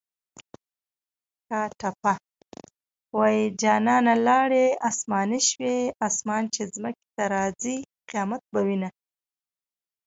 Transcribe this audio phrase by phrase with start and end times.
[1.79, 2.13] ټپه
[2.51, 5.77] ده: جانانه لاړې اسماني شوې
[6.07, 7.77] اسمان چې ځمکې ته راځۍ
[8.09, 8.89] قیامت به وینه